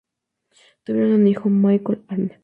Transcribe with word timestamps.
Tuvieron 0.83 1.11
un 1.13 1.27
hijo, 1.27 1.47
Michael 1.47 2.01
Arne. 2.07 2.39